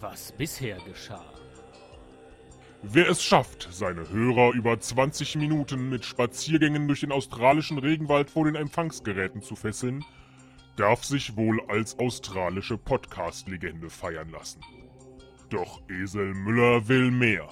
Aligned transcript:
was 0.00 0.32
bisher 0.32 0.78
geschah. 0.80 1.24
Wer 2.82 3.08
es 3.08 3.22
schafft, 3.22 3.68
seine 3.72 4.08
Hörer 4.08 4.52
über 4.54 4.78
20 4.78 5.36
Minuten 5.36 5.88
mit 5.88 6.04
Spaziergängen 6.04 6.86
durch 6.86 7.00
den 7.00 7.10
australischen 7.10 7.78
Regenwald 7.78 8.30
vor 8.30 8.44
den 8.44 8.54
Empfangsgeräten 8.54 9.42
zu 9.42 9.56
fesseln, 9.56 10.04
darf 10.76 11.04
sich 11.04 11.36
wohl 11.36 11.60
als 11.68 11.98
australische 11.98 12.78
Podcast-Legende 12.78 13.90
feiern 13.90 14.30
lassen. 14.30 14.60
Doch 15.50 15.80
Esel 15.88 16.34
Müller 16.34 16.86
will 16.86 17.10
mehr. 17.10 17.48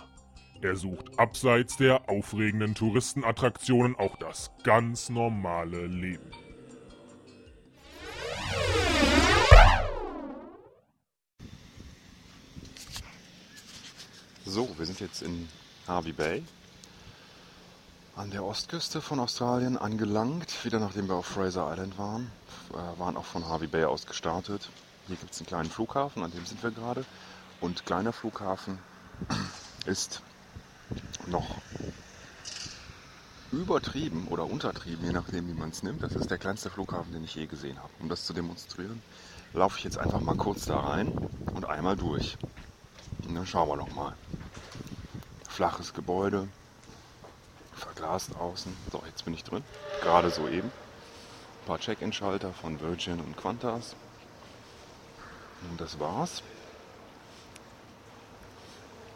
Er 0.63 0.77
sucht 0.77 1.19
abseits 1.19 1.77
der 1.77 2.09
aufregenden 2.09 2.75
Touristenattraktionen 2.75 3.97
auch 3.97 4.17
das 4.17 4.53
ganz 4.63 5.11
normale 5.11 5.87
Leben. 5.87 6.31
So, 14.57 14.71
wir 14.79 14.87
sind 14.87 15.01
jetzt 15.01 15.21
in 15.21 15.51
Harvey 15.87 16.13
Bay 16.13 16.43
an 18.17 18.31
der 18.31 18.43
Ostküste 18.43 19.03
von 19.03 19.21
Australien 19.21 19.77
angelangt. 19.77 20.65
Wieder 20.65 20.81
nachdem 20.81 21.09
wir 21.09 21.17
auf 21.17 21.27
Fraser 21.27 21.71
Island 21.71 21.99
waren. 21.99 22.31
Äh, 22.71 22.99
waren 22.99 23.19
auch 23.19 23.27
von 23.27 23.47
Harvey 23.47 23.67
Bay 23.67 23.85
aus 23.85 24.07
gestartet. 24.07 24.71
Hier 25.09 25.17
gibt 25.17 25.35
es 25.35 25.41
einen 25.41 25.47
kleinen 25.47 25.69
Flughafen, 25.69 26.23
an 26.23 26.31
dem 26.31 26.47
sind 26.47 26.63
wir 26.63 26.71
gerade. 26.71 27.05
Und 27.61 27.85
kleiner 27.85 28.15
Flughafen 28.15 28.79
ist 29.85 30.23
noch 31.27 31.57
übertrieben 33.53 34.27
oder 34.29 34.47
untertrieben, 34.47 35.05
je 35.05 35.13
nachdem, 35.13 35.49
wie 35.49 35.53
man 35.53 35.69
es 35.69 35.83
nimmt. 35.83 36.03
Das 36.03 36.15
ist 36.15 36.31
der 36.31 36.39
kleinste 36.39 36.71
Flughafen, 36.71 37.13
den 37.13 37.25
ich 37.25 37.35
je 37.35 37.45
gesehen 37.45 37.77
habe. 37.77 37.91
Um 38.01 38.09
das 38.09 38.25
zu 38.25 38.33
demonstrieren, 38.33 39.03
laufe 39.53 39.77
ich 39.77 39.85
jetzt 39.85 39.99
einfach 39.99 40.23
mal 40.23 40.37
kurz 40.37 40.65
da 40.65 40.81
rein 40.81 41.13
und 41.53 41.67
einmal 41.67 41.99
durch. 41.99 42.39
Und 43.29 43.35
dann 43.35 43.47
schauen 43.47 43.69
wir 43.69 43.77
noch 43.77 43.95
mal. 43.95 44.15
Flaches 45.57 45.95
Gebäude, 45.95 46.49
verglast 47.73 48.37
außen. 48.39 48.77
So, 48.93 49.03
jetzt 49.07 49.25
bin 49.25 49.33
ich 49.33 49.43
drin. 49.43 49.65
Gerade 50.03 50.29
so 50.29 50.49
eben. 50.49 50.69
Ein 50.69 51.67
paar 51.67 51.79
Check-in-Schalter 51.79 52.53
von 52.53 52.79
Virgin 52.79 53.21
und 53.21 53.39
Qantas. 53.39 53.97
Und 55.71 55.81
das 55.81 55.99
war's. 55.99 56.43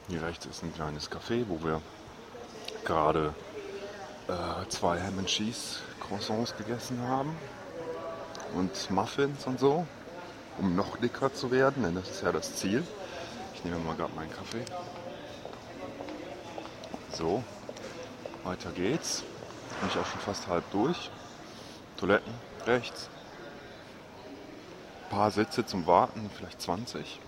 Hier 0.08 0.22
rechts 0.22 0.46
ist 0.46 0.62
ein 0.62 0.72
kleines 0.72 1.10
Café, 1.10 1.44
wo 1.46 1.62
wir 1.62 1.82
gerade 2.86 3.34
äh, 4.26 4.66
zwei 4.70 4.98
Ham 4.98 5.18
and 5.18 5.28
Cheese 5.28 5.80
Croissants 6.00 6.56
gegessen 6.56 7.02
haben 7.06 7.36
und 8.54 8.90
Muffins 8.90 9.46
und 9.46 9.60
so, 9.60 9.86
um 10.56 10.74
noch 10.74 10.96
dicker 10.96 11.34
zu 11.34 11.50
werden, 11.50 11.82
denn 11.82 11.96
das 11.96 12.08
ist 12.08 12.22
ja 12.22 12.32
das 12.32 12.56
Ziel. 12.56 12.82
Ich 13.52 13.62
nehme 13.62 13.78
mal 13.80 13.94
gerade 13.94 14.14
meinen 14.14 14.32
Kaffee. 14.32 14.64
So, 17.12 17.42
weiter 18.44 18.70
geht's. 18.70 19.24
Bin 19.80 19.88
ich 19.88 19.98
auch 19.98 20.06
schon 20.06 20.20
fast 20.20 20.46
halb 20.46 20.70
durch. 20.70 21.10
Toiletten 21.96 22.32
rechts. 22.66 23.08
Ein 25.04 25.16
paar 25.16 25.30
Sitze 25.30 25.66
zum 25.66 25.86
Warten, 25.86 26.30
vielleicht 26.36 26.62
20. 26.62 27.20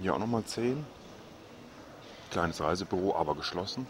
Hier 0.00 0.14
auch 0.14 0.18
nochmal 0.18 0.44
10. 0.44 0.86
Kleines 2.30 2.60
Reisebüro, 2.60 3.16
aber 3.16 3.34
geschlossen. 3.34 3.86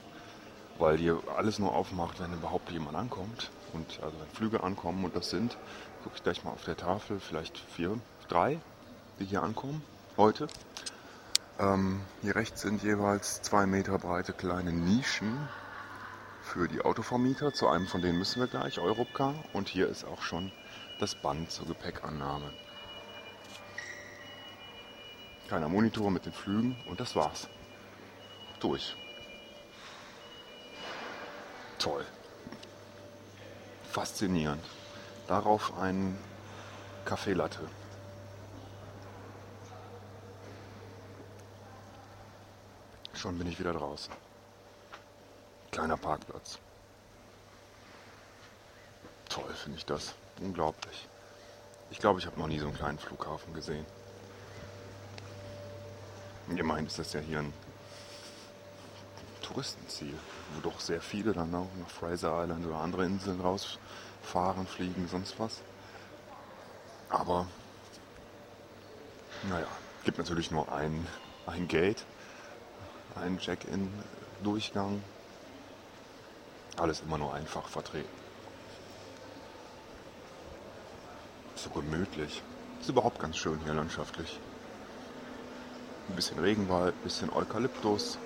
Weil 0.79 0.97
hier 0.97 1.21
alles 1.37 1.59
nur 1.59 1.75
aufmacht, 1.75 2.21
wenn 2.21 2.33
überhaupt 2.33 2.71
jemand 2.71 2.97
ankommt. 2.97 3.51
Und 3.75 4.01
also 4.03 4.19
wenn 4.19 4.29
Flüge 4.35 4.63
ankommen 4.63 5.05
und 5.05 5.15
das 5.15 5.29
sind, 5.31 5.59
gucke 6.03 6.17
ich 6.17 6.23
gleich 6.23 6.43
mal 6.43 6.53
auf 6.53 6.65
der 6.65 6.77
Tafel, 6.77 7.21
vielleicht 7.21 7.59
vier, 7.59 7.99
drei, 8.29 8.59
die 9.21 9.27
hier 9.27 9.43
ankommen 9.43 9.83
heute. 10.17 10.49
Ähm, 11.59 12.03
hier 12.21 12.37
rechts 12.37 12.61
sind 12.61 12.83
jeweils 12.83 13.41
zwei 13.41 13.65
Meter 13.65 13.99
breite 13.99 14.35
kleine 14.35 14.73
Nischen 14.73 15.49
für 16.43 16.69
die 16.69 16.83
Autovermieter. 16.83 17.53
Zu 17.55 17.69
einem 17.69 17.87
von 17.87 18.03
denen 18.03 18.19
müssen 18.19 18.41
wir 18.41 18.47
gleich, 18.47 18.79
Europcar. 18.79 19.35
Und 19.55 19.69
hier 19.69 19.89
ist 19.89 20.05
auch 20.05 20.23
schon 20.23 20.53
das 21.01 21.15
Band 21.15 21.51
zur 21.51 21.67
Gepäckannahme. 21.67 22.53
Kleiner 25.49 25.69
Monitor 25.69 26.11
mit 26.11 26.27
den 26.27 26.33
Flügen 26.33 26.77
und 26.89 27.01
das 27.01 27.17
war's. 27.17 27.49
Durch. 28.61 28.97
Toll. 31.79 32.05
Faszinierend. 33.91 34.65
Darauf 35.27 35.79
ein 35.79 36.19
Kaffeelatte. 37.05 37.61
Schon 43.27 43.39
bin 43.39 43.49
ich 43.49 43.59
wieder 43.59 43.73
draußen. 43.73 44.15
Kleiner 45.73 45.97
Parkplatz. 45.97 46.61
Toll 49.29 49.53
finde 49.53 49.79
ich 49.79 49.85
das. 49.85 50.15
Unglaublich. 50.41 51.09
Ich 51.91 51.99
glaube, 51.99 52.21
ich 52.21 52.27
habe 52.27 52.39
noch 52.39 52.47
nie 52.47 52.61
so 52.61 52.67
einen 52.67 52.77
kleinen 52.77 53.01
Flughafen 53.01 53.53
gesehen. 53.53 53.85
Immerhin 56.51 56.87
ist 56.87 57.01
das 57.01 57.15
ja 57.15 57.19
hier 57.19 57.41
ein 57.41 57.53
Touristenziel, 59.43 60.15
wo 60.55 60.61
doch 60.61 60.79
sehr 60.79 61.01
viele 61.01 61.33
dann 61.33 61.53
auch 61.53 61.67
nach 61.81 61.91
Fraser 61.91 62.45
Island 62.45 62.65
oder 62.65 62.77
andere 62.77 63.07
Inseln 63.07 63.41
rausfahren, 63.41 64.69
fliegen, 64.69 65.09
sonst 65.09 65.37
was. 65.41 65.63
Aber, 67.09 67.49
naja, 69.49 69.67
gibt 70.05 70.19
natürlich 70.19 70.53
nur 70.53 70.71
ein, 70.71 71.05
ein 71.49 71.67
Gate 71.67 72.07
ein 73.17 73.39
Check-in-Durchgang. 73.39 75.03
Alles 76.77 77.01
immer 77.01 77.19
nur 77.19 77.35
einfach 77.35 77.67
vertreten. 77.69 78.09
So 81.55 81.71
gemütlich. 81.71 82.43
Ist 82.81 82.91
überhaupt 82.91 83.19
ganz 83.19 83.37
schön 83.37 83.59
hier 83.65 83.75
landschaftlich. 83.75 84.39
Ein 86.09 86.17
bisschen 86.17 86.39
Regenwald, 86.39 86.95
ein 86.95 87.03
bisschen 87.03 87.33
Eukalyptus. 87.33 88.19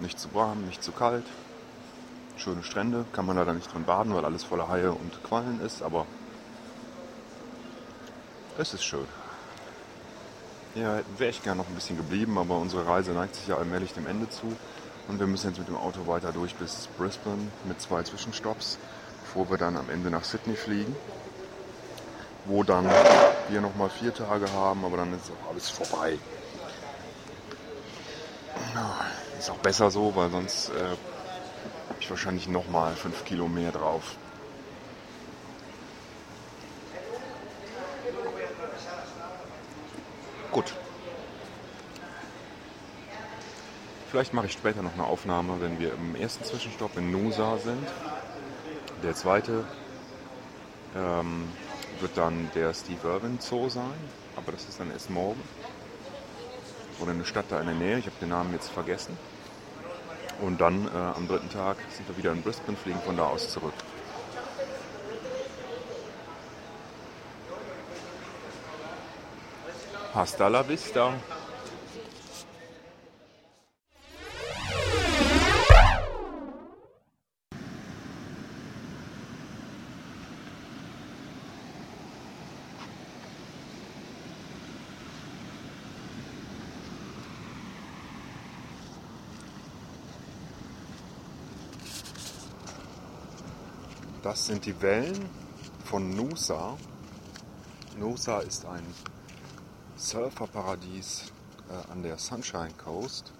Nicht 0.00 0.18
zu 0.18 0.34
warm, 0.34 0.66
nicht 0.66 0.82
zu 0.82 0.92
kalt. 0.92 1.24
Schöne 2.36 2.64
Strände. 2.64 3.04
Kann 3.12 3.26
man 3.26 3.36
leider 3.36 3.54
nicht 3.54 3.72
drin 3.72 3.84
baden, 3.84 4.14
weil 4.14 4.24
alles 4.24 4.42
voller 4.42 4.68
Haie 4.68 4.90
und 4.90 5.22
Quallen 5.22 5.60
ist, 5.60 5.82
aber 5.82 6.06
es 8.58 8.74
ist 8.74 8.84
schön. 8.84 9.06
Ja, 10.74 11.00
wäre 11.18 11.30
ich 11.30 11.42
gerne 11.42 11.62
noch 11.62 11.68
ein 11.68 11.74
bisschen 11.74 11.96
geblieben, 11.96 12.36
aber 12.36 12.58
unsere 12.58 12.84
Reise 12.84 13.12
neigt 13.12 13.36
sich 13.36 13.46
ja 13.46 13.56
allmählich 13.56 13.92
dem 13.92 14.08
Ende 14.08 14.28
zu. 14.28 14.56
Und 15.06 15.20
wir 15.20 15.26
müssen 15.28 15.48
jetzt 15.48 15.58
mit 15.58 15.68
dem 15.68 15.76
Auto 15.76 16.06
weiter 16.08 16.32
durch 16.32 16.54
bis 16.56 16.88
Brisbane 16.98 17.48
mit 17.64 17.80
zwei 17.80 18.02
Zwischenstopps, 18.02 18.78
bevor 19.20 19.48
wir 19.50 19.58
dann 19.58 19.76
am 19.76 19.88
Ende 19.88 20.10
nach 20.10 20.24
Sydney 20.24 20.56
fliegen. 20.56 20.96
Wo 22.46 22.64
dann 22.64 22.90
wir 23.48 23.60
nochmal 23.60 23.88
vier 23.88 24.12
Tage 24.12 24.50
haben, 24.52 24.84
aber 24.84 24.96
dann 24.96 25.14
ist 25.14 25.30
auch 25.30 25.50
alles 25.50 25.70
vorbei. 25.70 26.18
Ist 29.38 29.50
auch 29.50 29.58
besser 29.58 29.90
so, 29.90 30.16
weil 30.16 30.30
sonst 30.30 30.70
äh, 30.70 30.96
ich 32.00 32.10
wahrscheinlich 32.10 32.48
nochmal 32.48 32.94
fünf 32.94 33.24
Kilo 33.24 33.46
mehr 33.46 33.70
drauf. 33.70 34.16
Gut. 40.54 40.72
Vielleicht 44.08 44.32
mache 44.32 44.46
ich 44.46 44.52
später 44.52 44.82
noch 44.82 44.94
eine 44.94 45.02
Aufnahme, 45.02 45.60
wenn 45.60 45.80
wir 45.80 45.92
im 45.94 46.14
ersten 46.14 46.44
Zwischenstopp 46.44 46.96
in 46.96 47.10
Nusa 47.10 47.58
sind. 47.58 47.84
Der 49.02 49.16
zweite 49.16 49.64
ähm, 50.94 51.48
wird 51.98 52.16
dann 52.16 52.48
der 52.54 52.72
Steve 52.72 53.00
Irwin 53.02 53.40
Zoo 53.40 53.68
sein, 53.68 53.98
aber 54.36 54.52
das 54.52 54.68
ist 54.68 54.78
dann 54.78 54.92
erst 54.92 55.10
morgen. 55.10 55.42
Oder 57.00 57.10
eine 57.10 57.24
Stadt 57.24 57.46
da 57.48 57.58
in 57.58 57.66
der 57.66 57.74
Nähe, 57.74 57.98
ich 57.98 58.06
habe 58.06 58.14
den 58.20 58.28
Namen 58.28 58.52
jetzt 58.52 58.68
vergessen. 58.70 59.18
Und 60.40 60.60
dann 60.60 60.86
äh, 60.86 60.96
am 60.96 61.26
dritten 61.26 61.50
Tag 61.50 61.78
sind 61.90 62.06
wir 62.06 62.16
wieder 62.16 62.30
in 62.30 62.42
Brisbane, 62.42 62.76
fliegen 62.76 63.00
von 63.00 63.16
da 63.16 63.24
aus 63.24 63.50
zurück. 63.50 63.74
Hasta 70.14 70.46
la 70.46 70.62
vista. 70.62 71.12
Das 94.22 94.46
sind 94.46 94.64
die 94.64 94.80
Wellen 94.80 95.28
von 95.84 96.08
Nusa. 96.14 96.78
Nusa 97.98 98.38
ist 98.38 98.64
ein 98.64 98.84
Surferparadies, 100.04 101.32
äh, 101.70 101.90
an 101.90 102.02
der 102.02 102.18
Sunshine 102.18 102.74
Coast 102.76 103.32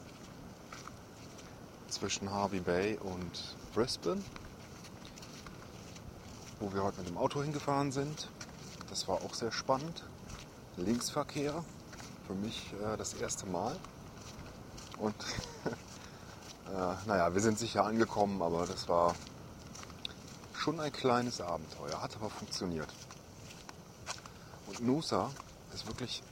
zwischen 1.91 2.31
Harvey 2.31 2.61
Bay 2.61 2.97
und 3.03 3.55
Brisbane, 3.75 4.23
wo 6.61 6.73
wir 6.73 6.83
heute 6.83 7.01
mit 7.01 7.11
dem 7.11 7.19
Auto 7.19 7.43
hingefahren 7.43 7.93
sind. 7.93 8.31
Das 8.89 9.07
war 9.09 9.17
auch 9.17 9.35
sehr 9.35 9.53
spannend. 9.53 10.05
Linksverkehr, 10.79 11.63
für 12.27 12.35
mich 12.35 12.73
äh, 12.83 12.97
das 12.97 13.13
erste 13.13 13.45
Mal. 13.45 13.77
Und 14.97 15.15
äh, 16.75 16.95
naja, 17.07 17.35
wir 17.35 17.43
sind 17.43 17.59
sicher 17.59 17.85
angekommen, 17.85 18.41
aber 18.41 18.65
das 18.67 18.89
war 18.89 19.15
schon 20.55 20.81
ein 20.81 20.93
kleines 20.93 21.43
Abenteuer, 21.43 22.01
hat 22.01 22.17
aber 22.17 22.31
funktioniert. 22.31 22.89
Und 24.67 24.81
Nusa 24.81 25.31
ist 25.75 25.87
wirklich, 25.87 26.23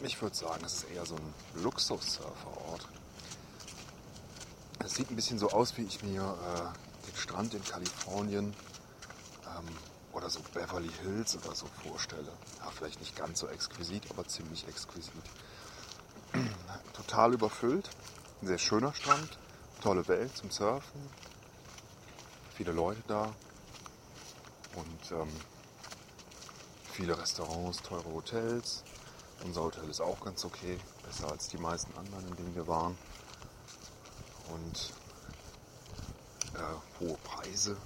ich 0.00 0.20
würde 0.20 0.36
sagen, 0.36 0.64
es 0.64 0.74
ist 0.74 0.90
eher 0.90 1.06
so 1.06 1.16
ein 1.16 1.62
Luxus-Surferort. 1.62 2.86
Es 4.84 4.94
sieht 4.94 5.10
ein 5.10 5.16
bisschen 5.16 5.38
so 5.38 5.50
aus, 5.50 5.76
wie 5.76 5.84
ich 5.84 6.02
mir 6.02 6.22
äh, 6.22 7.06
den 7.06 7.16
Strand 7.16 7.54
in 7.54 7.64
Kalifornien 7.64 8.54
ähm, 9.46 9.68
oder 10.12 10.28
so 10.28 10.40
Beverly 10.52 10.90
Hills 11.02 11.36
oder 11.36 11.54
so 11.54 11.66
vorstelle. 11.82 12.32
Ja, 12.58 12.70
vielleicht 12.70 13.00
nicht 13.00 13.16
ganz 13.16 13.40
so 13.40 13.48
exquisit, 13.48 14.10
aber 14.10 14.26
ziemlich 14.26 14.66
exquisit. 14.68 15.12
Total 16.92 17.32
überfüllt, 17.32 17.90
ein 18.42 18.46
sehr 18.48 18.58
schöner 18.58 18.94
Strand, 18.94 19.38
tolle 19.80 20.06
Welt 20.08 20.36
zum 20.36 20.50
Surfen, 20.50 21.00
viele 22.54 22.72
Leute 22.72 23.02
da 23.06 23.32
und 24.76 25.12
ähm, 25.12 25.28
viele 26.90 27.18
Restaurants, 27.18 27.82
teure 27.82 28.12
Hotels. 28.12 28.84
Unser 29.44 29.62
Hotel 29.62 29.88
ist 29.88 30.00
auch 30.00 30.20
ganz 30.20 30.44
okay, 30.44 30.78
besser 31.02 31.30
als 31.30 31.48
die 31.48 31.56
meisten 31.56 31.96
anderen, 31.96 32.28
in 32.28 32.36
denen 32.36 32.54
wir 32.54 32.66
waren. 32.66 32.96
Und 34.52 34.92
äh, 36.54 37.00
hohe 37.00 37.16
Preise. 37.18 37.76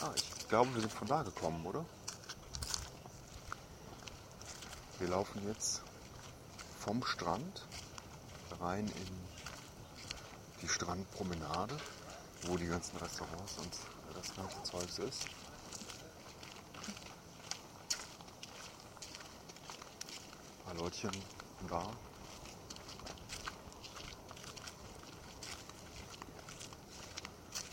Ah, 0.00 0.10
ich 0.16 0.48
glaube, 0.48 0.74
wir 0.74 0.80
sind 0.80 0.92
von 0.92 1.06
da 1.06 1.22
gekommen, 1.22 1.64
oder? 1.66 1.84
Wir 4.98 5.08
laufen 5.08 5.46
jetzt 5.46 5.82
vom 6.78 7.04
Strand 7.04 7.66
rein 8.60 8.86
in 8.86 9.30
die 10.62 10.68
Strandpromenade, 10.68 11.76
wo 12.46 12.56
die 12.56 12.66
ganzen 12.66 12.96
Restaurants 12.96 13.58
und 13.58 13.72
das 14.14 14.34
ganze 14.34 14.62
Zeugs 14.62 14.98
ist. 14.98 15.26
Paar 20.70 20.84
Leutchen 20.84 21.10
da. 21.68 21.82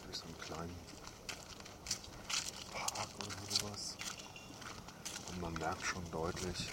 Durch 0.06 0.18
so 0.18 0.26
einen 0.26 0.38
kleinen 0.38 0.76
Park 2.74 3.08
oder 3.20 3.56
sowas. 3.60 3.98
Und 5.30 5.42
man 5.42 5.54
merkt 5.54 5.86
schon 5.86 6.04
deutlich, 6.12 6.70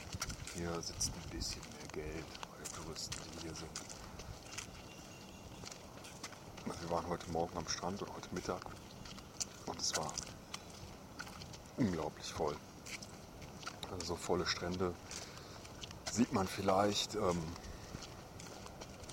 hier 0.54 0.80
sitzt 0.80 1.12
ein 1.12 1.30
bisschen 1.30 1.62
mehr 1.62 2.04
Geld 2.04 2.26
bei 2.40 2.64
den 2.64 2.84
Touristen, 2.84 3.16
die 3.34 3.46
hier 3.46 3.54
sind. 3.54 3.70
Also 6.66 6.80
wir 6.82 6.90
waren 6.90 7.06
heute 7.08 7.30
Morgen 7.30 7.56
am 7.58 7.68
Strand 7.68 8.00
und 8.02 8.14
heute 8.14 8.34
Mittag 8.34 8.64
und 9.66 9.80
es 9.80 9.94
war 9.96 10.12
unglaublich 11.76 12.32
voll. 12.32 12.56
Also 13.92 14.06
so 14.06 14.16
volle 14.16 14.46
Strände 14.46 14.94
sieht 16.14 16.32
man 16.32 16.46
vielleicht 16.46 17.16
ähm, 17.16 17.42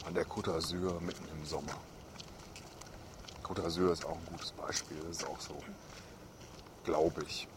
an 0.06 0.14
der 0.14 0.28
Côte 0.28 0.52
d'Azur 0.52 1.02
mitten 1.02 1.28
im 1.36 1.44
Sommer. 1.46 1.74
Côte 3.42 3.64
d'Azur 3.64 3.92
ist 3.92 4.06
auch 4.06 4.18
ein 4.18 4.26
gutes 4.28 4.52
Beispiel. 4.52 4.98
Das 5.08 5.18
ist 5.18 5.28
auch 5.28 5.40
so, 5.40 5.58
glaube 6.84 7.24
ich. 7.24 7.48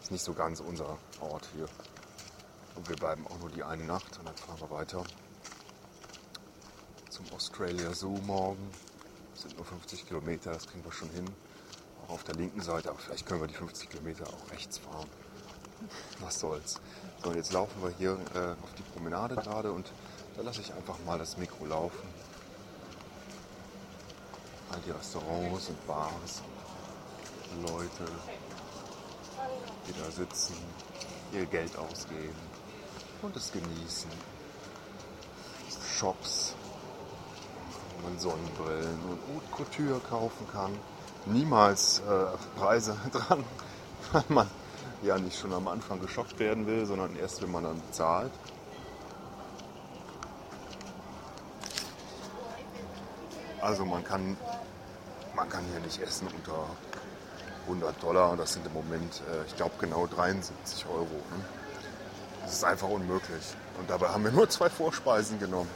Ist 0.00 0.12
nicht 0.12 0.24
so 0.24 0.32
ganz 0.32 0.60
unser 0.60 0.96
Ort 1.18 1.48
hier. 1.52 1.66
Und 2.76 2.88
wir 2.88 2.94
bleiben 2.94 3.26
auch 3.26 3.38
nur 3.40 3.50
die 3.50 3.64
eine 3.64 3.82
Nacht 3.82 4.16
und 4.16 4.26
dann 4.28 4.36
fahren 4.36 4.60
wir 4.60 4.70
weiter 4.70 5.02
zum 7.10 7.24
Australia 7.34 7.92
Zoo 7.94 8.16
morgen. 8.26 8.70
Das 9.32 9.42
sind 9.42 9.56
nur 9.56 9.66
50 9.66 10.06
Kilometer, 10.06 10.52
das 10.52 10.68
kriegen 10.68 10.84
wir 10.84 10.92
schon 10.92 11.10
hin. 11.10 11.28
Auch 12.06 12.10
auf 12.10 12.22
der 12.22 12.36
linken 12.36 12.60
Seite, 12.60 12.90
aber 12.90 12.98
vielleicht 13.00 13.26
können 13.26 13.40
wir 13.40 13.48
die 13.48 13.54
50 13.54 13.90
Kilometer 13.90 14.24
auch 14.28 14.52
rechts 14.52 14.78
fahren. 14.78 15.08
Was 16.20 16.40
soll's. 16.40 16.80
So, 17.22 17.30
und 17.30 17.36
jetzt 17.36 17.52
laufen 17.52 17.82
wir 17.82 17.90
hier 17.98 18.18
äh, 18.34 18.52
auf 18.62 18.74
die 18.76 18.82
Promenade 18.82 19.34
gerade 19.36 19.72
und 19.72 19.90
da 20.36 20.42
lasse 20.42 20.60
ich 20.60 20.72
einfach 20.72 20.96
mal 21.04 21.18
das 21.18 21.36
Mikro 21.36 21.66
laufen. 21.66 22.08
All 24.70 24.80
die 24.86 24.90
Restaurants 24.90 25.68
und 25.68 25.86
Bars 25.86 26.42
und 27.52 27.68
Leute, 27.68 28.04
die 29.86 29.92
da 29.98 30.10
sitzen, 30.10 30.56
ihr 31.32 31.46
Geld 31.46 31.76
ausgeben 31.76 32.36
und 33.22 33.36
es 33.36 33.50
genießen. 33.52 34.10
Shops, 35.98 36.54
wo 37.96 38.08
man 38.08 38.18
Sonnenbrillen 38.18 39.00
und 39.10 39.18
Haute 39.34 39.50
Couture 39.50 40.00
kaufen 40.08 40.46
kann. 40.52 40.72
Niemals 41.26 42.00
äh, 42.00 42.58
Preise 42.58 42.96
dran, 43.12 43.42
weil 44.12 44.24
man 44.28 44.50
ja 45.02 45.18
nicht 45.18 45.38
schon 45.38 45.52
am 45.52 45.68
Anfang 45.68 46.00
geschockt 46.00 46.38
werden 46.38 46.66
will, 46.66 46.86
sondern 46.86 47.16
erst, 47.16 47.42
wenn 47.42 47.50
man 47.50 47.64
dann 47.64 47.80
bezahlt. 47.80 48.32
Also 53.60 53.84
man 53.84 54.04
kann, 54.04 54.36
man 55.34 55.48
kann 55.48 55.64
hier 55.72 55.80
nicht 55.80 56.00
essen 56.00 56.28
unter 56.28 56.64
100 57.64 58.02
Dollar. 58.02 58.36
Das 58.36 58.52
sind 58.52 58.66
im 58.66 58.72
Moment, 58.72 59.22
äh, 59.30 59.46
ich 59.46 59.56
glaube, 59.56 59.74
genau 59.80 60.06
73 60.06 60.86
Euro. 60.86 61.04
Ne? 61.04 61.44
Das 62.42 62.52
ist 62.54 62.64
einfach 62.64 62.88
unmöglich. 62.88 63.44
Und 63.78 63.90
dabei 63.90 64.08
haben 64.08 64.24
wir 64.24 64.32
nur 64.32 64.48
zwei 64.48 64.70
Vorspeisen 64.70 65.38
genommen. 65.38 65.70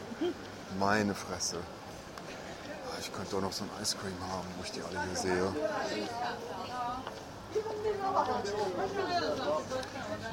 Meine 0.79 1.15
Fresse. 1.15 1.57
Ah, 1.59 2.97
Ich 3.01 3.13
könnte 3.13 3.33
doch 3.33 3.43
noch 3.43 3.53
so 3.53 3.65
ein 3.65 3.83
Ice 3.83 3.97
Cream 3.99 4.17
haben, 4.33 4.47
wo 4.57 4.65
ich 4.65 4.73
die 4.73 4.81
alle 4.83 5.03
hier 5.07 5.17
sehe. 5.17 5.53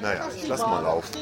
Naja, 0.00 0.28
ich 0.34 0.48
lass 0.48 0.60
mal 0.60 0.82
laufen. 0.82 1.14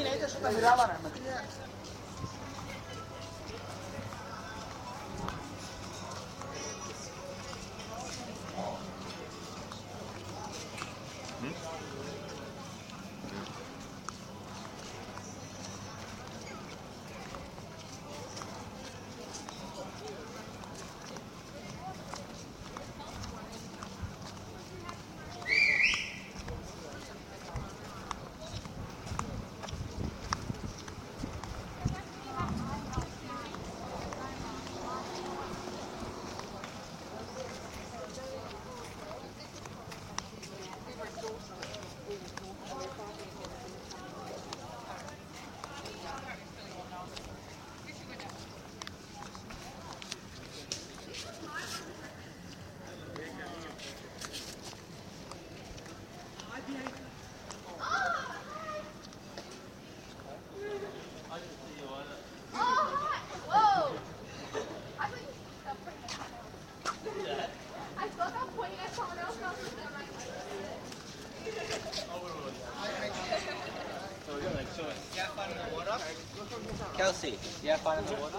Yeah, 77.61 77.77
in 77.99 78.05
the 78.05 78.15
water. 78.15 78.38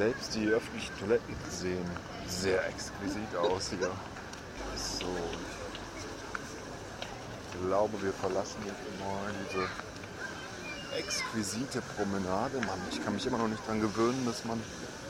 Selbst 0.00 0.34
die 0.34 0.46
öffentlichen 0.46 0.98
Toiletten 0.98 1.36
sehen 1.50 1.90
sehr 2.26 2.66
exquisit 2.66 3.36
aus 3.36 3.68
hier. 3.68 3.90
So. 4.74 5.04
Ich 7.52 7.66
glaube, 7.66 8.00
wir 8.00 8.14
verlassen 8.14 8.62
jetzt 8.64 8.80
mal 8.98 9.30
diese 9.44 9.68
exquisite 10.98 11.82
Promenade. 11.96 12.56
Mann, 12.60 12.80
ich 12.90 13.04
kann 13.04 13.12
mich 13.12 13.26
immer 13.26 13.36
noch 13.36 13.48
nicht 13.48 13.62
daran 13.66 13.82
gewöhnen, 13.82 14.24
dass 14.24 14.42
man 14.46 14.62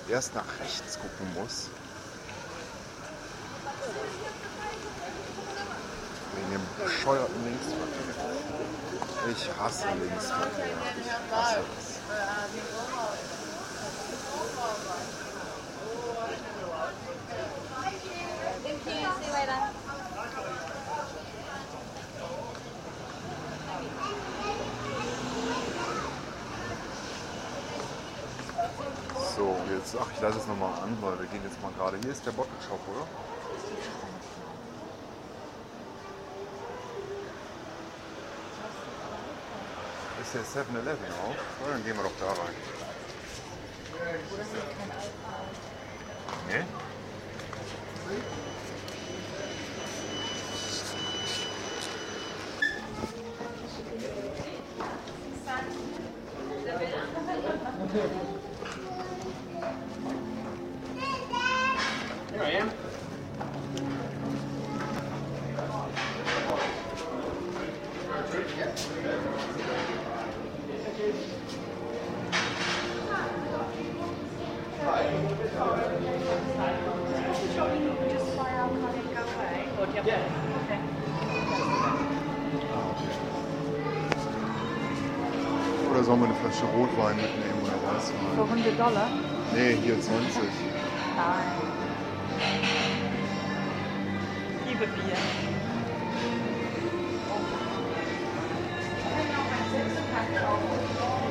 erst 0.09 0.35
nach 0.35 0.59
rechts 0.59 0.99
gucken 0.99 1.35
muss. 1.41 1.71
Wegen 6.35 6.51
dem 6.51 6.85
bescheuerten 6.85 7.45
Linksverkehr. 7.45 7.87
Ich 9.37 9.57
hasse 9.57 9.87
Linksverkehr. 9.87 10.67
Ich 11.01 11.33
hasse 11.33 11.61
es. 11.79 11.91
So, 29.41 29.57
jetzt, 29.75 29.97
ach, 29.99 30.07
ich 30.15 30.21
lasse 30.21 30.37
es 30.37 30.47
nochmal 30.47 30.71
an, 30.83 30.99
weil 31.01 31.19
wir 31.19 31.27
gehen 31.29 31.41
jetzt 31.43 31.63
mal 31.63 31.73
gerade. 31.73 31.97
Hier 32.03 32.13
ist 32.13 32.27
der 32.27 32.33
Bottle 32.33 32.53
Shop, 32.61 32.79
oder? 32.93 33.07
Ist 40.21 40.35
der 40.35 40.43
7-Eleven 40.43 41.07
auch? 41.25 41.71
Dann 41.71 41.83
gehen 41.83 41.97
wir 41.97 42.03
doch 42.03 42.13
da 42.21 42.27
rein. 42.27 42.55
Nee? 46.47 46.67
Oder 86.01 86.07
sollen 86.07 86.21
wir 86.21 86.29
eine 86.29 86.35
Flasche 86.37 86.65
Rotwein 86.65 87.15
mitnehmen 87.17 87.61
oder 87.63 87.77
was? 87.95 88.11
Für 88.11 88.43
100 88.43 88.81
Dollar? 88.81 89.11
Nee, 89.53 89.77
hier 89.85 90.01
20. 90.01 90.41
Nein. 91.15 91.45
Liebe 94.67 94.87
Bier. 94.87 95.19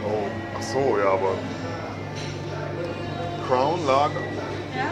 Oh, 0.06 0.30
ach 0.56 0.62
so, 0.62 1.00
ja, 1.00 1.14
aber. 1.14 1.34
Crown 3.48 3.88
Lager? 3.88 4.22
Ja? 4.78 4.92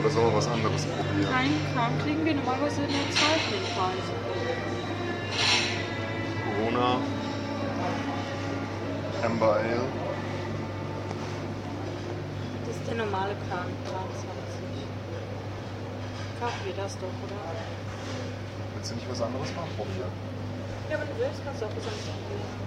Oder 0.00 0.08
sollen 0.08 0.30
wir 0.30 0.36
was 0.38 0.48
anderes 0.48 0.86
probieren? 0.86 1.30
Kein 1.30 1.60
Crown 1.74 1.98
kriegen 1.98 2.24
wir 2.24 2.34
normalerweise 2.34 2.80
nur 2.80 3.10
zwei 3.10 3.36
Trinkpreise. 3.50 4.73
Corona. 6.74 7.00
Amber 9.22 9.54
Ale. 9.54 9.86
Das 12.66 12.76
ist 12.76 12.88
der 12.88 12.96
normale 12.96 13.34
Crown, 13.48 13.70
23. 13.86 14.24
Kaufen 16.40 16.66
wir 16.66 16.74
das 16.74 16.98
doch, 16.98 17.06
oder? 17.06 17.38
Willst 18.74 18.90
du 18.90 18.94
nicht 18.96 19.08
was 19.08 19.22
anderes 19.22 19.54
mal 19.54 19.66
probieren? 19.76 20.10
Ja, 20.90 20.98
wenn 20.98 21.06
du 21.06 21.14
willst, 21.18 21.44
kannst 21.44 21.62
du 21.62 21.66
auch 21.66 21.70
was 21.70 21.86
anderes 21.86 22.08
probieren. 22.10 22.64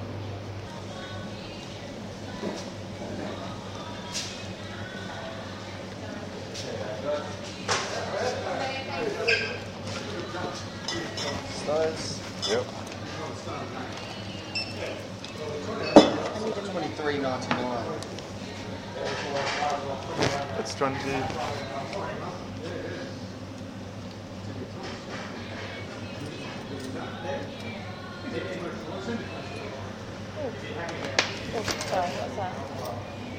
restaurant 20.80 21.38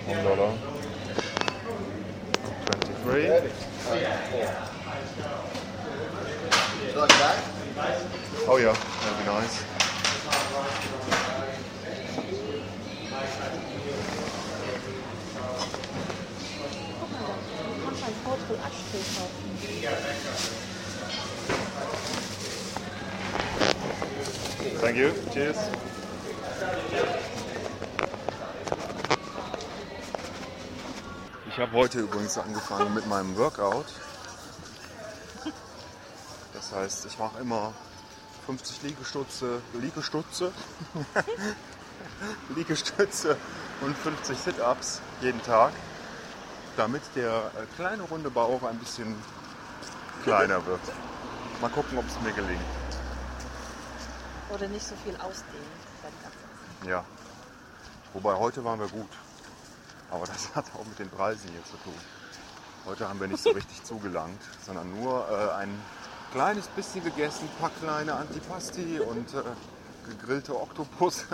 One 0.06 0.24
dollar. 0.24 0.58
Twenty-three. 2.64 3.26
Oh 8.46 8.56
yeah, 8.56 8.72
that'd 8.72 9.18
be 9.18 9.24
nice. 9.26 9.77
Ein 18.08 18.14
Portable 18.24 18.56
Ashtray 18.56 19.02
kaufen. 19.16 19.44
Thank 24.80 24.96
you. 24.96 25.10
Cheers. 25.32 25.56
Ich 31.48 31.58
habe 31.58 31.72
heute 31.72 31.98
übrigens 32.00 32.38
angefangen 32.38 32.94
mit 32.94 33.06
meinem 33.06 33.36
Workout. 33.36 33.86
Das 36.54 36.72
heißt, 36.72 37.06
ich 37.06 37.18
mache 37.18 37.40
immer 37.40 37.74
50 38.46 38.82
Liegestütze, 38.82 39.60
Liegestütze, 39.74 40.52
Liegestütze 42.54 43.36
und 43.80 43.96
50 43.96 44.38
Sit-Ups 44.38 45.00
jeden 45.20 45.42
Tag, 45.42 45.72
damit 46.78 47.02
der 47.16 47.50
äh, 47.56 47.66
kleine 47.76 48.02
runde 48.04 48.30
Bauch 48.30 48.62
ein 48.62 48.78
bisschen 48.78 49.14
kleiner 50.22 50.64
wird. 50.66 50.80
Mal 51.60 51.70
gucken, 51.70 51.98
ob 51.98 52.06
es 52.06 52.20
mir 52.22 52.32
gelingt. 52.32 52.60
Oder 54.54 54.68
nicht 54.68 54.86
so 54.86 54.94
viel 55.04 55.14
ausdehnen. 55.16 55.66
bei 56.02 56.08
den 56.08 56.22
ganzen- 56.22 56.88
Ja. 56.88 57.04
Wobei 58.14 58.34
heute 58.36 58.64
waren 58.64 58.78
wir 58.80 58.88
gut. 58.88 59.10
Aber 60.10 60.24
das 60.26 60.54
hat 60.54 60.64
auch 60.74 60.84
mit 60.86 60.98
den 60.98 61.10
Preisen 61.10 61.50
hier 61.50 61.64
zu 61.64 61.76
tun. 61.84 61.94
Heute 62.86 63.08
haben 63.08 63.20
wir 63.20 63.26
nicht 63.28 63.42
so 63.42 63.50
richtig 63.50 63.84
zugelangt, 63.84 64.40
sondern 64.64 64.88
nur 65.00 65.28
äh, 65.28 65.54
ein 65.56 65.82
kleines 66.32 66.68
bisschen 66.68 67.02
gegessen, 67.04 67.44
ein 67.52 67.60
paar 67.60 67.70
kleine 67.80 68.14
Antipasti 68.14 69.00
und 69.00 69.34
äh, 69.34 69.42
gegrillte 70.08 70.54
Oktopus 70.58 71.24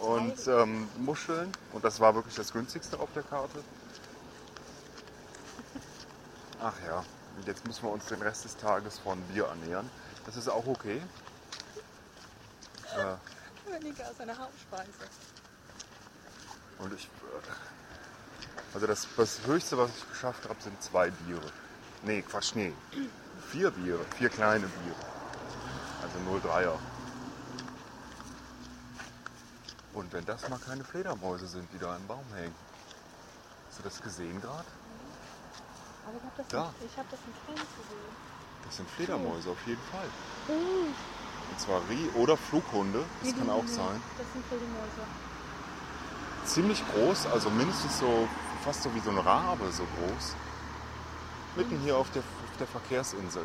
und 0.00 0.46
ähm, 0.48 0.88
Muscheln. 0.98 1.50
Und 1.72 1.84
das 1.84 2.00
war 2.00 2.14
wirklich 2.14 2.34
das 2.34 2.52
günstigste 2.52 2.98
auf 2.98 3.08
der 3.14 3.22
Karte. 3.22 3.62
Ach 6.62 6.74
ja, 6.86 7.02
und 7.36 7.46
jetzt 7.46 7.66
müssen 7.66 7.84
wir 7.84 7.90
uns 7.90 8.06
den 8.06 8.20
Rest 8.20 8.44
des 8.44 8.56
Tages 8.56 8.98
von 8.98 9.20
Bier 9.28 9.46
ernähren. 9.46 9.88
Das 10.26 10.36
ist 10.36 10.48
auch 10.48 10.66
okay. 10.66 11.00
Äh, 12.96 13.72
Weniger 13.72 14.06
als 14.06 14.20
eine 14.20 14.36
Hauptspeise. 14.36 14.90
Und 16.78 16.92
ich. 16.92 17.04
äh, 17.04 17.08
Also 18.74 18.86
das, 18.86 19.06
das 19.16 19.40
Höchste, 19.46 19.78
was 19.78 19.90
ich 19.96 20.08
geschafft 20.10 20.48
habe, 20.48 20.60
sind 20.62 20.80
zwei 20.82 21.10
Biere. 21.10 21.50
Nee, 22.02 22.22
Quatsch, 22.22 22.54
nee. 22.54 22.72
Vier 23.50 23.70
Biere, 23.70 24.04
vier 24.16 24.28
kleine 24.28 24.66
Biere. 24.66 24.96
Also 26.02 26.48
03er. 26.48 26.78
Und 29.92 30.12
wenn 30.12 30.24
das 30.24 30.48
mal 30.48 30.58
keine 30.58 30.84
Fledermäuse 30.84 31.46
sind, 31.46 31.68
die 31.72 31.78
da 31.78 31.96
im 31.96 32.06
Baum 32.06 32.24
hängen. 32.34 32.54
Hast 33.68 33.78
du 33.78 33.82
das 33.82 34.00
gesehen 34.00 34.40
gerade? 34.40 34.64
Aber 36.10 36.18
ich 36.18 36.24
habe 36.24 36.34
das, 36.38 36.48
Da. 36.48 36.62
nicht- 36.80 36.90
ich 36.92 36.98
hab 36.98 37.08
das 37.10 37.20
nicht 37.26 37.46
gesehen. 37.46 38.10
Das 38.66 38.76
sind 38.76 38.90
Fledermäuse 38.90 39.50
auf 39.50 39.58
jeden 39.66 39.82
Fall. 39.90 40.08
Und 40.48 41.60
zwar 41.60 41.80
Rie 41.88 42.08
oder 42.16 42.36
Flughunde, 42.36 43.04
das 43.22 43.36
kann 43.36 43.50
auch 43.50 43.66
sein. 43.66 44.02
Das 44.18 44.26
sind 44.32 44.44
Fledermäuse. 44.46 45.02
ziemlich 46.46 46.82
groß, 46.92 47.26
also 47.26 47.50
mindestens 47.50 47.98
so, 48.00 48.28
fast 48.64 48.82
so 48.82 48.92
wie 48.94 49.00
so 49.00 49.10
ein 49.10 49.18
Rabe 49.18 49.70
so 49.70 49.84
groß. 49.84 50.34
Mitten 51.56 51.78
hier 51.80 51.96
auf 51.96 52.10
der, 52.10 52.22
auf 52.22 52.56
der 52.58 52.66
Verkehrsinsel. 52.66 53.42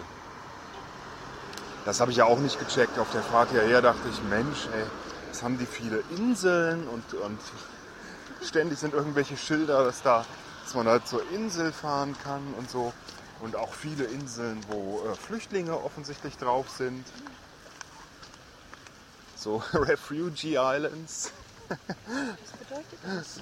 Das 1.85 1.99
habe 1.99 2.09
ich 2.11 2.17
ja 2.17 2.25
auch 2.25 2.39
nicht 2.39 2.57
gecheckt. 2.59 2.97
Auf 2.97 3.11
der 3.11 3.21
Fahrt 3.21 3.51
hierher 3.51 3.81
dachte 3.81 4.07
ich, 4.09 4.21
Mensch, 4.23 4.67
ey, 4.73 4.85
was 5.29 5.43
haben 5.43 5.57
die 5.59 5.65
viele 5.67 6.03
Inseln 6.17 6.87
und, 6.87 7.13
und 7.13 7.39
ständig 8.43 8.79
sind 8.79 8.93
irgendwelche 8.95 9.37
Schilder, 9.37 9.83
dass, 9.83 10.01
da, 10.01 10.25
dass 10.65 10.73
man 10.73 10.87
halt 10.87 11.07
zur 11.07 11.21
Insel 11.29 11.71
fahren 11.71 12.15
kann 12.23 12.41
und 12.57 12.71
so. 12.71 12.91
Und 13.41 13.55
auch 13.55 13.71
viele 13.71 14.05
Inseln, 14.05 14.59
wo 14.67 15.03
äh, 15.05 15.13
Flüchtlinge 15.13 15.77
offensichtlich 15.77 16.37
drauf 16.37 16.71
sind. 16.71 17.05
So 19.35 19.61
Refugee 19.73 20.55
Islands. 20.55 21.31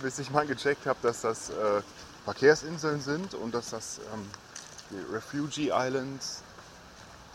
Bis 0.02 0.20
ich 0.20 0.32
mal 0.32 0.46
gecheckt 0.46 0.86
habe, 0.86 1.00
dass 1.02 1.22
das 1.22 1.50
äh, 1.50 1.82
Verkehrsinseln 2.26 3.00
sind 3.00 3.36
und 3.36 3.56
dass 3.56 3.70
das 3.70 4.02
ähm, 4.14 4.30
die 4.90 5.14
Refugee 5.14 5.72
Islands 5.74 6.44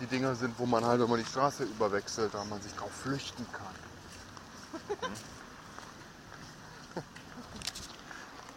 die 0.01 0.07
Dinger 0.07 0.35
sind, 0.35 0.59
wo 0.59 0.67
man 0.67 0.85
halt, 0.85 1.01
wenn 1.01 1.09
man 1.09 1.19
die 1.19 1.29
Straße 1.29 1.65
überwechselt, 1.65 2.35
da 2.35 2.45
man 2.45 2.61
sich 2.61 2.75
drauf 2.75 2.93
flüchten 2.93 3.47
kann. 3.53 5.09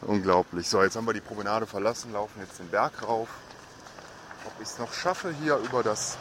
Unglaublich. 0.01 0.67
So, 0.67 0.81
jetzt 0.81 0.95
haben 0.95 1.05
wir 1.05 1.13
die 1.13 1.21
Promenade 1.21 1.67
verlassen, 1.67 2.11
laufen 2.11 2.41
jetzt 2.41 2.57
den 2.59 2.69
Berg 2.69 3.07
rauf. 3.07 3.29
Ob 4.45 4.53
ich 4.59 4.67
es 4.67 4.79
noch 4.79 4.91
schaffe, 4.91 5.33
hier 5.43 5.57
über 5.57 5.83
das 5.83 6.17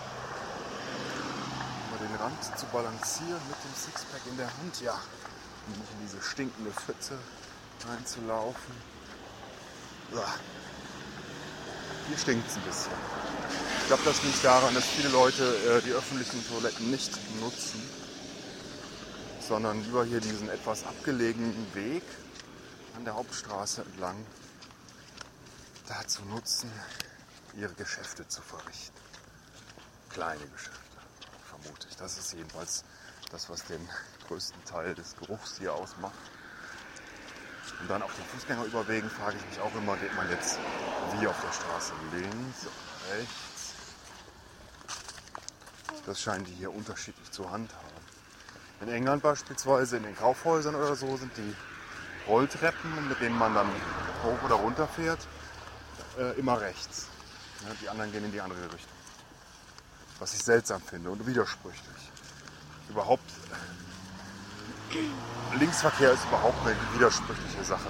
über 1.88 2.06
den 2.06 2.14
Rand 2.16 2.58
zu 2.58 2.66
balancieren 2.66 3.40
mit 3.48 3.56
dem 3.64 3.74
Sixpack 3.74 4.20
in 4.30 4.36
der 4.36 4.46
Hand, 4.46 4.82
ja. 4.82 4.92
Und 5.66 5.78
nicht 5.78 5.90
in 5.92 6.06
diese 6.06 6.22
stinkende 6.22 6.70
Pfütze 6.72 7.14
reinzulaufen. 7.88 8.74
Ja. 10.14 10.26
Hier 12.08 12.18
stinkt 12.18 12.50
es 12.50 12.56
ein 12.56 12.62
bisschen. 12.62 12.92
Ich 13.80 13.86
glaube, 13.86 14.02
das 14.04 14.22
liegt 14.22 14.44
daran, 14.44 14.74
dass 14.74 14.84
viele 14.84 15.08
Leute 15.08 15.42
äh, 15.42 15.80
die 15.82 15.92
öffentlichen 15.92 16.46
Toiletten 16.48 16.90
nicht 16.90 17.12
nutzen, 17.40 17.82
sondern 19.40 19.82
lieber 19.82 20.04
hier 20.04 20.20
diesen 20.20 20.50
etwas 20.50 20.84
abgelegenen 20.84 21.66
Weg 21.74 22.02
an 23.00 23.06
der 23.06 23.14
Hauptstraße 23.14 23.80
entlang 23.80 24.26
dazu 25.88 26.22
nutzen, 26.26 26.70
ihre 27.56 27.72
Geschäfte 27.72 28.28
zu 28.28 28.42
verrichten. 28.42 29.00
Kleine 30.10 30.46
Geschäfte, 30.48 30.98
vermute 31.48 31.88
ich. 31.88 31.96
Das 31.96 32.18
ist 32.18 32.34
jedenfalls 32.34 32.84
das, 33.30 33.48
was 33.48 33.64
den 33.64 33.88
größten 34.28 34.62
Teil 34.66 34.94
des 34.94 35.16
Geruchs 35.16 35.56
hier 35.56 35.72
ausmacht. 35.72 36.12
Und 37.80 37.88
dann 37.88 38.02
auf 38.02 38.14
den 38.14 38.24
Fußgängerüberwegen 38.26 39.08
frage 39.08 39.38
ich 39.38 39.46
mich 39.46 39.60
auch 39.60 39.74
immer, 39.76 39.96
geht 39.96 40.14
man 40.14 40.28
jetzt 40.28 40.58
wie 41.18 41.26
auf 41.26 41.40
der 41.40 41.52
Straße 41.52 41.94
links 42.12 42.66
oder 42.66 43.16
rechts? 43.16 43.74
Das 46.04 46.20
scheinen 46.20 46.44
die 46.44 46.52
hier 46.52 46.70
unterschiedlich 46.70 47.30
zu 47.30 47.50
handhaben. 47.50 47.88
In 48.82 48.88
England 48.88 49.22
beispielsweise, 49.22 49.96
in 49.96 50.02
den 50.02 50.16
Kaufhäusern 50.16 50.74
oder 50.74 50.94
so, 50.94 51.16
sind 51.16 51.34
die 51.38 51.56
Rolltreppen, 52.30 53.08
mit 53.08 53.20
denen 53.20 53.36
man 53.36 53.54
dann 53.54 53.66
hoch 54.22 54.42
oder 54.44 54.54
runter 54.54 54.86
fährt, 54.86 55.18
äh, 56.16 56.38
immer 56.38 56.60
rechts. 56.60 57.08
Ja, 57.66 57.74
die 57.82 57.88
anderen 57.88 58.12
gehen 58.12 58.24
in 58.24 58.32
die 58.32 58.40
andere 58.40 58.62
Richtung. 58.64 58.96
Was 60.20 60.34
ich 60.34 60.42
seltsam 60.42 60.80
finde 60.80 61.10
und 61.10 61.26
widersprüchlich. 61.26 62.12
Überhaupt, 62.88 63.28
äh, 64.94 65.58
Linksverkehr 65.58 66.12
ist 66.12 66.24
überhaupt 66.26 66.64
eine 66.66 66.76
widersprüchliche 66.94 67.64
Sache. 67.64 67.88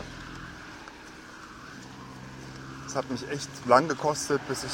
Es 2.87 2.97
hat 2.97 3.09
mich 3.11 3.29
echt 3.31 3.49
lang 3.67 3.89
gekostet, 3.89 4.41
bis 4.49 4.65
ich 4.65 4.73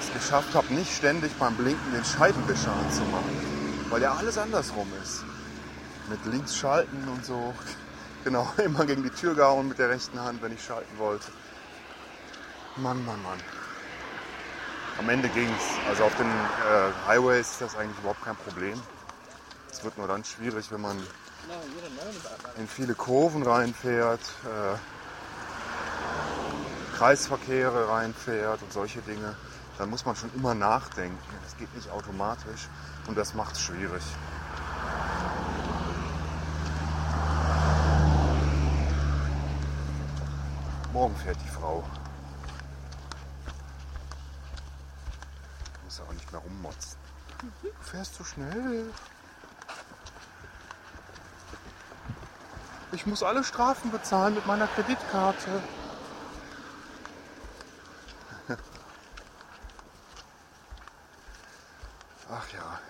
es 0.00 0.12
geschafft 0.14 0.54
habe, 0.54 0.72
nicht 0.72 0.92
ständig 0.92 1.32
beim 1.34 1.54
Blinken 1.56 1.92
den 1.92 2.04
Scheibenwischer 2.04 2.72
anzumachen. 2.72 3.86
Weil 3.90 4.02
ja 4.02 4.14
alles 4.14 4.38
andersrum 4.38 4.90
ist. 5.02 5.24
Mit 6.08 6.24
links 6.26 6.56
schalten 6.56 7.06
und 7.08 7.24
so. 7.24 7.54
Genau, 8.26 8.52
immer 8.64 8.84
gegen 8.86 9.04
die 9.04 9.10
Tür 9.10 9.36
gehauen 9.36 9.68
mit 9.68 9.78
der 9.78 9.88
rechten 9.88 10.20
Hand, 10.20 10.42
wenn 10.42 10.50
ich 10.52 10.64
schalten 10.64 10.98
wollte. 10.98 11.26
Mann, 12.74 13.04
Mann, 13.06 13.22
Mann. 13.22 13.38
Am 14.98 15.08
Ende 15.08 15.28
ging's. 15.28 15.62
Also 15.88 16.02
auf 16.02 16.16
den 16.16 16.26
äh, 16.26 16.90
Highways 17.06 17.52
ist 17.52 17.60
das 17.60 17.76
eigentlich 17.76 17.96
überhaupt 18.00 18.24
kein 18.24 18.34
Problem. 18.34 18.82
Es 19.70 19.84
wird 19.84 19.96
nur 19.96 20.08
dann 20.08 20.24
schwierig, 20.24 20.72
wenn 20.72 20.80
man 20.80 20.96
in 22.58 22.66
viele 22.66 22.96
Kurven 22.96 23.44
reinfährt, 23.44 24.22
äh, 24.44 24.76
Kreisverkehre 26.96 27.88
reinfährt 27.88 28.60
und 28.60 28.72
solche 28.72 29.02
Dinge. 29.02 29.36
Dann 29.78 29.88
muss 29.88 30.04
man 30.04 30.16
schon 30.16 30.34
immer 30.34 30.56
nachdenken. 30.56 31.16
Das 31.44 31.56
geht 31.56 31.72
nicht 31.76 31.90
automatisch 31.90 32.66
und 33.06 33.16
das 33.16 33.34
macht 33.34 33.54
es 33.54 33.60
schwierig. 33.60 34.02
Morgen 40.96 41.16
fährt 41.16 41.36
die 41.44 41.48
Frau. 41.50 41.84
Muss 45.84 46.00
auch 46.00 46.10
nicht 46.10 46.32
mehr 46.32 46.40
rummotzen. 46.40 46.98
Du 47.62 47.70
fährst 47.82 48.14
zu 48.14 48.24
schnell. 48.24 48.90
Ich 52.92 53.04
muss 53.04 53.22
alle 53.22 53.44
Strafen 53.44 53.90
bezahlen 53.90 54.36
mit 54.36 54.46
meiner 54.46 54.68
Kreditkarte. 54.68 55.62
Ach 62.30 62.48
ja. 62.54 62.80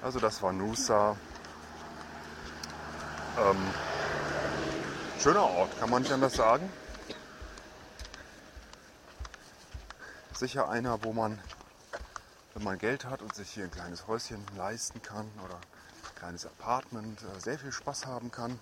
Also 0.00 0.18
das 0.18 0.40
war 0.40 0.54
Nusa. 0.54 1.14
Ähm, 3.38 3.58
schöner 5.20 5.42
Ort, 5.42 5.78
kann 5.78 5.90
man 5.90 6.00
nicht 6.00 6.12
anders 6.12 6.32
sagen. 6.32 6.72
Sicher 10.32 10.70
einer, 10.70 11.04
wo 11.04 11.12
man, 11.12 11.38
wenn 12.54 12.64
man 12.64 12.78
Geld 12.78 13.04
hat 13.04 13.20
und 13.20 13.34
sich 13.34 13.50
hier 13.50 13.64
ein 13.64 13.70
kleines 13.70 14.06
Häuschen 14.06 14.42
leisten 14.56 15.02
kann 15.02 15.30
oder 15.44 15.56
ein 15.56 16.14
kleines 16.14 16.46
Apartment, 16.46 17.20
äh, 17.20 17.38
sehr 17.38 17.58
viel 17.58 17.70
Spaß 17.70 18.06
haben 18.06 18.30
kann. 18.30 18.58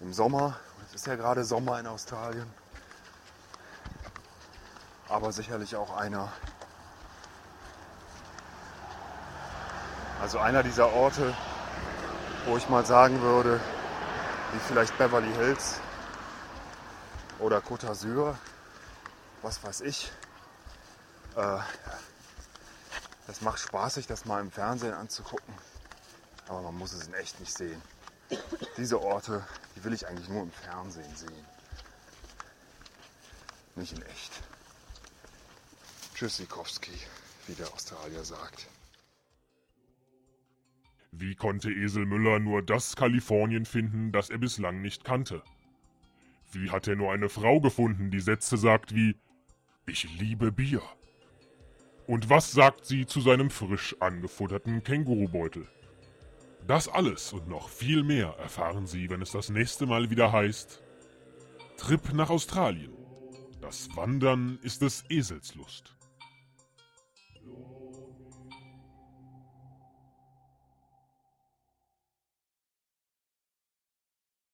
Im 0.00 0.12
Sommer, 0.12 0.58
es 0.88 0.96
ist 0.96 1.06
ja 1.06 1.14
gerade 1.14 1.42
Sommer 1.42 1.80
in 1.80 1.86
Australien, 1.86 2.52
aber 5.08 5.32
sicherlich 5.32 5.74
auch 5.74 5.96
einer, 5.96 6.30
also 10.20 10.38
einer 10.38 10.62
dieser 10.62 10.92
Orte, 10.92 11.34
wo 12.44 12.58
ich 12.58 12.68
mal 12.68 12.84
sagen 12.84 13.22
würde, 13.22 13.58
wie 14.52 14.58
vielleicht 14.58 14.96
Beverly 14.98 15.32
Hills 15.34 15.80
oder 17.38 17.58
Côte 17.58 17.86
d'Azur, 17.86 18.36
was 19.40 19.62
weiß 19.64 19.80
ich. 19.80 20.12
Äh, 21.36 21.58
das 23.26 23.40
macht 23.40 23.60
Spaß, 23.60 23.94
sich 23.94 24.06
das 24.06 24.26
mal 24.26 24.40
im 24.40 24.50
Fernsehen 24.50 24.92
anzugucken, 24.92 25.54
aber 26.48 26.60
man 26.60 26.76
muss 26.76 26.92
es 26.92 27.06
in 27.06 27.14
echt 27.14 27.40
nicht 27.40 27.56
sehen. 27.56 27.80
Diese 28.76 29.00
Orte, 29.00 29.46
die 29.74 29.84
will 29.84 29.94
ich 29.94 30.06
eigentlich 30.06 30.28
nur 30.28 30.42
im 30.42 30.52
Fernsehen 30.52 31.16
sehen, 31.16 31.46
nicht 33.74 33.92
in 33.92 34.02
echt. 34.02 34.32
Tschüssikowski, 36.14 36.98
wie 37.46 37.54
der 37.54 37.72
Australier 37.72 38.24
sagt. 38.24 38.66
Wie 41.14 41.34
konnte 41.34 41.70
Esel 41.70 42.06
Müller 42.06 42.38
nur 42.38 42.62
das 42.62 42.96
Kalifornien 42.96 43.66
finden, 43.66 44.12
das 44.12 44.30
er 44.30 44.38
bislang 44.38 44.80
nicht 44.80 45.04
kannte? 45.04 45.42
Wie 46.50 46.70
hat 46.70 46.88
er 46.88 46.96
nur 46.96 47.12
eine 47.12 47.28
Frau 47.28 47.60
gefunden, 47.60 48.10
die 48.10 48.20
Sätze 48.20 48.56
sagt 48.56 48.94
wie 48.94 49.16
Ich 49.86 50.18
liebe 50.18 50.50
Bier? 50.50 50.82
Und 52.06 52.30
was 52.30 52.52
sagt 52.52 52.86
sie 52.86 53.04
zu 53.04 53.20
seinem 53.20 53.50
frisch 53.50 53.94
angefutterten 54.00 54.82
Kängurubeutel? 54.82 55.68
Das 56.66 56.88
alles 56.88 57.32
und 57.34 57.46
noch 57.46 57.68
viel 57.68 58.02
mehr 58.04 58.36
erfahren 58.38 58.86
Sie, 58.86 59.10
wenn 59.10 59.20
es 59.20 59.32
das 59.32 59.50
nächste 59.50 59.84
Mal 59.84 60.10
wieder 60.10 60.32
heißt 60.32 60.82
Trip 61.76 62.12
nach 62.14 62.30
Australien. 62.30 62.92
Das 63.60 63.94
Wandern 63.96 64.58
ist 64.62 64.80
des 64.82 65.04
Esels 65.10 65.54
Lust. 65.56 65.94